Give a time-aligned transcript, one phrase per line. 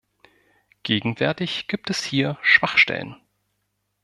[0.81, 3.17] Gegenwärtig gibt es hier Schwachstellen.